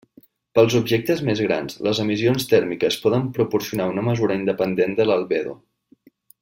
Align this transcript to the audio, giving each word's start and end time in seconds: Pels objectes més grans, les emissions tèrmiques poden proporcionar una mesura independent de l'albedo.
Pels 0.59 0.75
objectes 0.79 1.21
més 1.27 1.41
grans, 1.49 1.75
les 1.89 2.01
emissions 2.05 2.49
tèrmiques 2.55 2.99
poden 3.05 3.29
proporcionar 3.39 3.91
una 3.95 4.09
mesura 4.11 4.43
independent 4.43 5.01
de 5.03 5.11
l'albedo. 5.11 5.59